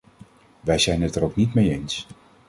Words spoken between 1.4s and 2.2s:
mee eens.